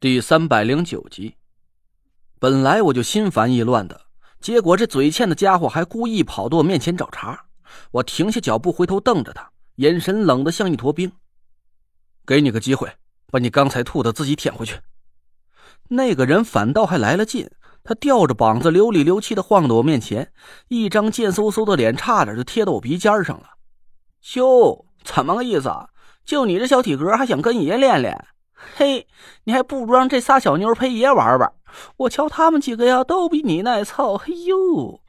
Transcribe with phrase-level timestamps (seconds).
[0.00, 1.34] 第三百零九集，
[2.38, 4.00] 本来我就心烦意乱的，
[4.40, 7.44] 结果这嘴欠的家伙还故意跑到我面前找茬。
[7.90, 11.12] 我停下脚步，回头瞪着他，眼神冷得像一坨冰。
[12.24, 12.90] 给你个机会，
[13.26, 14.80] 把你刚才吐的自己舔回去。
[15.88, 17.50] 那个人反倒还来了劲，
[17.84, 20.32] 他吊着膀子，流里流气的晃到我面前，
[20.68, 23.50] 一张贱嗖嗖的脸差点就贴到我鼻尖上了。
[24.36, 25.70] 哟，怎么个意思？
[26.24, 28.26] 就你这小体格，还想跟爷练练？
[28.76, 29.06] 嘿，
[29.44, 31.52] 你还不如让这仨小妞陪爷玩玩。
[31.98, 34.18] 我瞧他们几个呀，都比你耐操。
[34.18, 35.00] 嘿呦，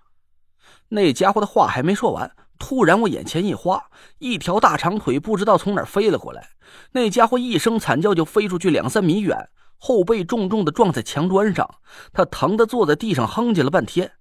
[0.90, 3.84] 那家伙的话还没说完，突然我眼前一花，
[4.20, 6.50] 一条大长腿不知道从哪飞了过来。
[6.92, 11.76] 那家伙一声惨叫，就飞出去两三米远，后背重重的撞在墙砖上，
[12.14, 14.12] 他疼的坐在地上哼唧了半天。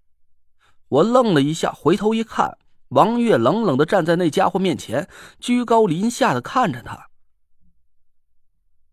[0.89, 2.57] 我愣了一下，回头一看，
[2.89, 7.10] 王月冷冷的站在那家伙面前，居高临下的看着他。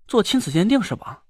[0.08, 1.24] 做亲子鉴定是吧？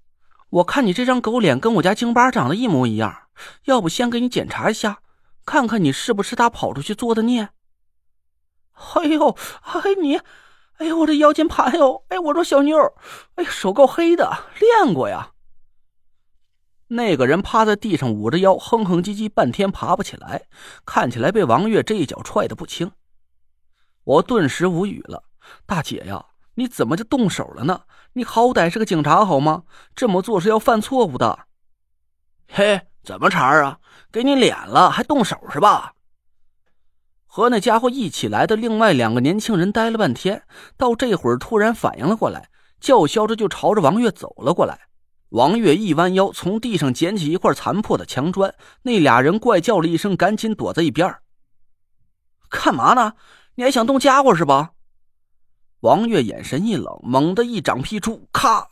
[0.50, 3.28] 我看你这张狗脸跟我家京巴长得一模一样，
[3.64, 5.02] 要不先给你检查一下，
[5.44, 7.50] 看看你是不是他跑出去做的孽？
[8.94, 10.16] 哎呦，哎你，
[10.78, 12.78] 哎呦我这腰间盘哟，哎我说小妞，
[13.34, 15.32] 哎手够黑的，练过呀。
[16.86, 20.46] 那个人趴在地上捂着腰，哼哼唧唧，半天爬不起来，
[20.86, 22.92] 看起来被王月这一脚踹得不轻。
[24.04, 25.24] 我顿时无语了，
[25.66, 26.24] 大姐呀。
[26.58, 27.82] 你怎么就动手了呢？
[28.14, 29.62] 你好歹是个警察好吗？
[29.94, 31.46] 这么做是要犯错误的。
[32.48, 33.78] 嘿，怎么茬啊？
[34.10, 35.92] 给你脸了还动手是吧？
[37.28, 40.42] 和那家伙一起来的另外两个年轻人呆了半天，
[40.76, 44.88] 到这会儿突然反应了过来，叫嚣着就朝着王月走了过来。
[45.28, 48.52] 王月一弯腰，从地上捡起一块残破的墙砖。
[48.82, 51.14] 那俩人怪叫了一声，赶紧躲在一边。
[52.48, 53.12] 干嘛呢？
[53.54, 54.72] 你还想动家伙是吧？
[55.80, 58.68] 王月眼神一冷，猛地一掌劈出，咔！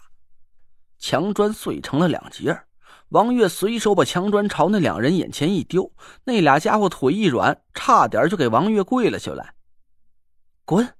[0.98, 2.62] 墙砖碎成了两截。
[3.10, 5.92] 王月随手把墙砖朝那两人眼前一丢，
[6.24, 9.54] 那俩家伙腿一软，差点就给王月跪了下来。
[10.64, 10.94] 滚！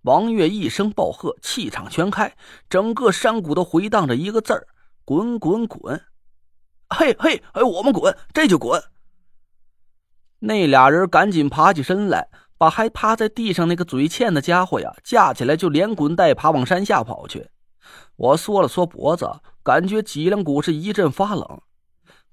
[0.00, 2.34] 王月一声暴喝，气场全开，
[2.68, 4.66] 整个山谷都回荡着一个字儿：
[5.04, 6.02] 滚滚滚！
[6.88, 8.82] 嘿嘿，哎，我们滚，这就滚！
[10.40, 12.28] 那俩人赶紧爬起身来。
[12.62, 17.48] 把还趴在地上那个嘴欠的家伙呀架起来，就连滚带爬往山下跑去。
[18.14, 19.28] 我缩了缩脖子，
[19.64, 21.60] 感觉脊梁骨是一阵发冷。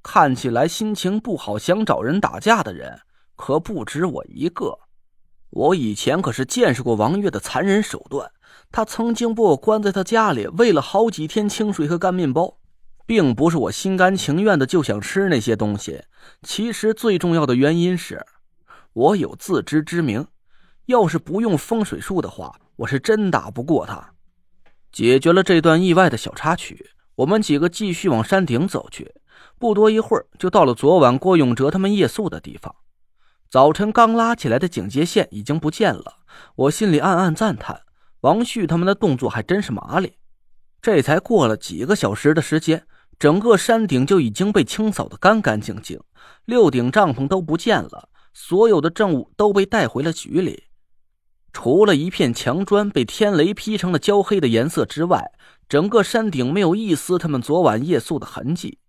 [0.04, 3.00] 看起来心情不好，想找人打架的人
[3.36, 4.78] 可不止我一个。
[5.50, 8.32] 我以前可是见识过王月的残忍手段。
[8.72, 12.60] 他曾经把我关在他家里，喂了好几天清水和干面包，
[13.08, 16.04] 并不是我心甘情愿的就想吃那些东西。
[16.44, 18.24] 其实最重要的原因是。
[18.94, 20.26] 我有自知之明，
[20.88, 24.14] 要是不用风水术的话，我是真打不过他。
[24.92, 29.14] 解决了这段意外的小插曲，我们几个继续往山顶走去。
[29.60, 32.76] 不多一会儿，就到了昨晚郭永哲他们夜宿的地方。
[33.50, 36.18] 早晨刚拉起来的警戒线已经不见了，
[36.56, 37.82] 我心里暗暗赞叹：
[38.22, 40.14] 王旭他们的动作还真是麻利。
[40.82, 42.86] 这才过了几个小时的时间，
[43.20, 46.00] 整个山顶就已经被清扫的干干净净，
[46.46, 48.10] 六顶帐篷都不见了。
[48.34, 50.66] 所有的证物都被带回了局里，
[51.52, 55.32] 除了一片墙砖被天雷劈成了焦黑的颜色之外，
[55.68, 58.80] 整个山顶没有一丝他们昨晚夜宿的痕迹，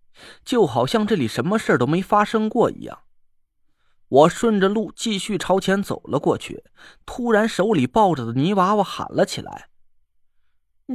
[0.44, 3.00] 就好像这里什么事都没发生过一样。
[4.08, 6.64] 我顺着路继续朝前走了过去，
[7.06, 9.68] 突然手里抱着的泥娃娃喊了起来：“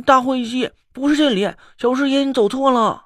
[0.05, 3.05] 大灰鸡，不是这里，小师爷，你走错了。”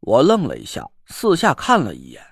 [0.00, 2.31] 我愣了一下，四下看了一眼。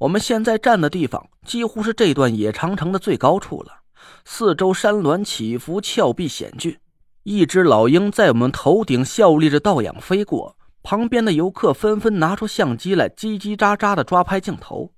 [0.00, 3.82] 我们现在站的地方几乎是这段野长城的最高处了，
[4.24, 6.78] 四周山峦起伏，峭壁险峻。
[7.22, 14.94] 一只老鹰在我们头顶效力着倒仰飞过，旁边的游客纷纷拿出相机来，叽叽喳喳的抓拍镜头。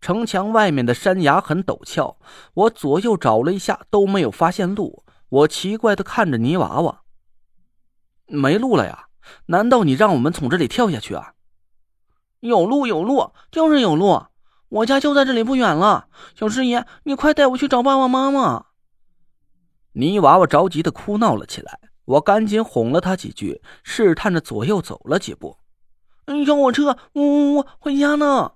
[0.00, 2.18] 城墙外面的山崖很陡峭，
[2.54, 5.04] 我左右找了一下都没有发现路。
[5.28, 7.02] 我奇怪的看着泥娃娃，
[8.26, 9.06] 没路了呀？
[9.46, 11.34] 难道你让我们从这里跳下去啊？
[12.40, 14.26] 有路有路，就是有路。
[14.68, 16.08] 我家就在这里不远了。
[16.34, 18.66] 小师爷，你快带我去找爸爸妈妈。
[19.92, 25.56] 泥娃娃着急的哭闹了起来，我赶紧哄了他几句，试探着左右走了几步。
[26.46, 28.52] 小火车，呜呜呜，回家呢！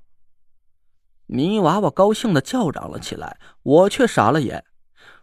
[1.26, 4.64] 泥娃娃高兴的叫嚷了起来，我却傻了眼。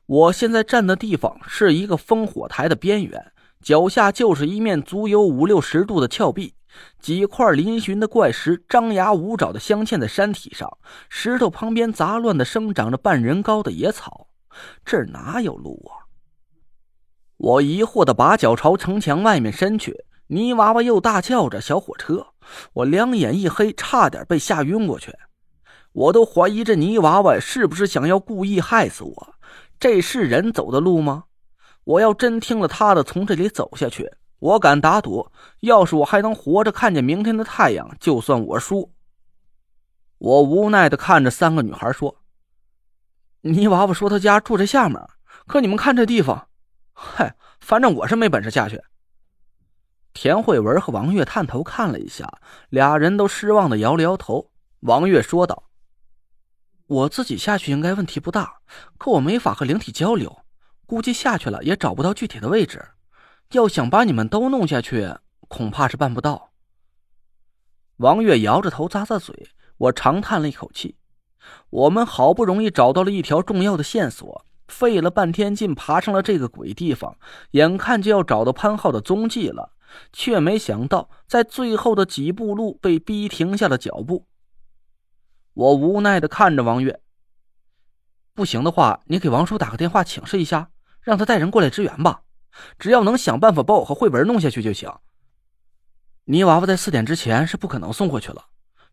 [0.08, 3.32] 我现在站的地方是一个烽火台的边缘，
[3.62, 6.56] 脚下就是一面足有五六十度的峭壁。
[7.00, 10.78] 几块嶙峋的怪石张牙舞爪的镶嵌在山体上，
[11.10, 14.28] 石头旁边杂乱的生长着半人高的野草，
[14.86, 16.06] 这哪有路啊？
[17.38, 22.34] 我疑惑的把脚朝城墙外面伸去，泥娃娃又大叫着“小火车”，
[22.74, 25.14] 我两眼一黑，差点被吓晕过去。
[25.94, 29.34] 我都怀疑这泥娃娃是不是想要故意害死我？
[29.80, 31.24] 这是人走的路吗？
[31.86, 38.94] 我要真听了他的，从这里走下去，我敢打赌，要是我还能活着看见明天的太阳，就算我输。
[40.18, 42.18] 我无奈的看着三个女孩说
[43.42, 45.02] ：“泥娃娃说他家住在下面，
[45.46, 46.48] 可你们看这地方，
[46.94, 48.82] 嗨，反正我是没本事下去。”
[50.14, 52.40] 田慧文和王月探头看了一下，
[52.70, 54.52] 俩人都失望的摇了摇头。
[54.82, 55.70] 王月说道
[56.88, 58.62] ：“我自己下去应该问题不大，
[58.98, 60.44] 可我没法和灵体交流，
[60.86, 62.86] 估计下去了也找不到具体的位置。
[63.52, 65.16] 要想把你们都弄下去，
[65.48, 66.52] 恐怕是办不到。”
[67.98, 70.98] 王月摇着头咂咂嘴，我长叹了一口气
[71.70, 77.18] ：“我们好不容易找到了一条重要的线索，费了半天劲爬上了这个鬼地方，
[77.52, 79.74] 眼看就要找到潘浩的踪迹了。”
[80.14, 84.28] 却没想到，在最后的几步路被逼停下了脚步。
[85.56, 87.02] 我无奈的看着王月，
[88.36, 90.70] 不行的话，你给王叔打个电话请示一下，
[91.02, 92.22] 让他带人过来支援吧。
[92.78, 94.92] 只要能想办法把我和慧文弄下去就行。
[96.26, 98.46] 泥娃娃在四点之前是不可能送过去了，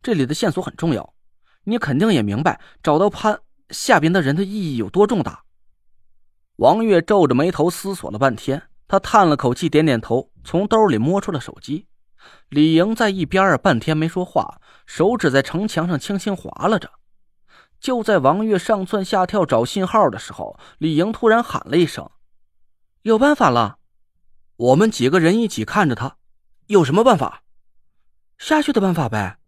[0.03, 1.15] 这里的线索很重要，
[1.65, 5.45] 你肯定也明白找到潘下边的人的意义有多重大。
[6.57, 8.63] 王月皱着眉头思索了半天。
[8.89, 11.89] 他叹了口气，点点头，从兜里摸出了手机。
[12.51, 16.89] 李莹在一边儿半天没说话，手指在城墙上轻轻划拉着。
[17.81, 22.09] 就在王月上蹿下跳找信号的时候，李莹突然喊了一声
[23.07, 23.79] ：“有办法了！”
[24.59, 26.17] 我们几个人一起看着他，
[26.67, 27.43] 有什么办法？
[28.37, 29.39] 下去的办法呗。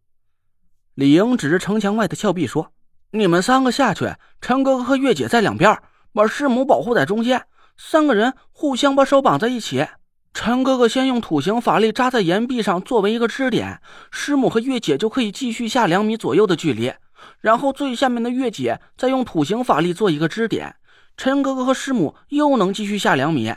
[0.94, 2.70] 李莹指着城墙外的峭壁说
[3.10, 5.76] ：“你们三个下去，陈哥哥和月姐在两边，
[6.12, 7.46] 把师母保护在中间。”
[7.76, 9.84] 三个人互相把手绑在一起，
[10.32, 13.82] 陈哥哥先用土形法力扎在岩壁上作为一个支点，
[14.12, 16.92] 师母和月姐就可以继续下两米左右的距离，
[17.40, 20.76] 然后最下面的月姐再用土形法力做一个支点，
[21.18, 23.52] 陈哥哥和师母又能继续下两米。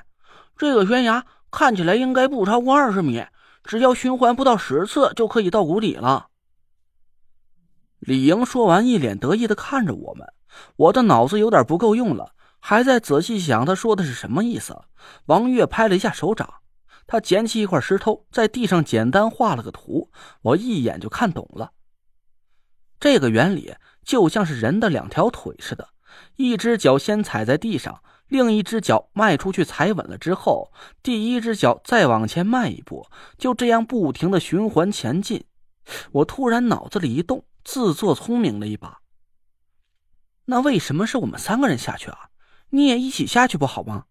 [0.58, 3.24] 这个悬崖看起来应该不超过二十米，
[3.64, 6.28] 只要循环不到十次就可以到谷底了。
[8.00, 10.28] 李莹说完，一脸得意的看着我们，
[10.76, 12.34] 我的脑子有点不够用了。
[12.60, 14.76] 还在仔细想他说的是什么意思。
[15.26, 16.52] 王月拍了一下手掌，
[17.06, 20.10] 他捡起一块石头，在地上简单画了个图，
[20.42, 21.72] 我一眼就看懂了。
[23.00, 25.90] 这个原理就像是人的两条腿似的，
[26.44, 30.72] 一只脚先踩在地上，另一只脚迈出去踩稳了之后，
[31.04, 33.08] 第一只脚再往前迈一步，
[33.38, 35.46] 就这样不停的循环前进。
[36.12, 39.00] 我突然脑子里一动，自作聪明了一把。
[40.46, 42.30] 那为什么是我们三个人下去啊？
[42.70, 44.06] 你也一起下去不好吗？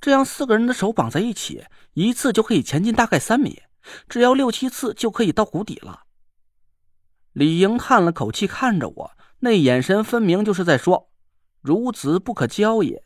[0.00, 3.62] 这样四个人的手绑在一起，一次就可以前进大概三米，
[4.08, 6.04] 只要六七次就可以到谷底了。
[7.32, 9.10] 李莹叹了口气，看着我，
[9.40, 11.09] 那眼神分明就是在说
[11.62, 13.02] ：“孺子不可教也。”